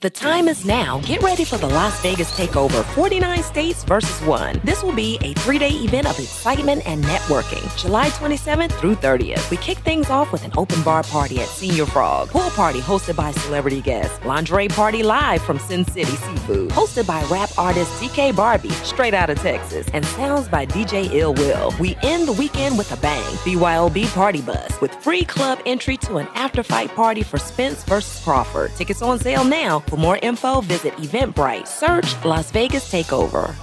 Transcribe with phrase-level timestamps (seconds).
[0.00, 1.00] The time is now.
[1.00, 4.60] Get ready for the Las Vegas Takeover 49 States versus 1.
[4.62, 9.50] This will be a three day event of excitement and networking, July 27th through 30th.
[9.50, 13.16] We kick things off with an open bar party at Señor Frog, pool party hosted
[13.16, 18.36] by celebrity guests, lingerie party live from Sin City Seafood, hosted by rap artist DK
[18.36, 21.74] Barbie, straight out of Texas, and sounds by DJ Ill Will.
[21.80, 23.34] We end the weekend with a bang.
[23.38, 28.22] BYOB Party Bus with free club entry to an after fight party for Spence versus
[28.22, 28.70] Crawford.
[28.76, 29.82] Tickets on sale now.
[29.88, 31.66] For more info, visit Eventbrite.
[31.66, 33.58] Search Las Vegas Takeover.